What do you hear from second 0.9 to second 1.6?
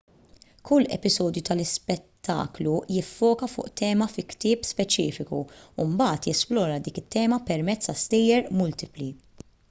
episodju